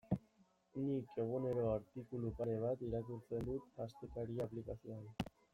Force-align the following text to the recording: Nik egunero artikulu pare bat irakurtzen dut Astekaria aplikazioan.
Nik 0.85 1.19
egunero 1.23 1.67
artikulu 1.73 2.33
pare 2.41 2.57
bat 2.65 2.83
irakurtzen 2.89 3.47
dut 3.51 3.85
Astekaria 3.89 4.49
aplikazioan. 4.51 5.09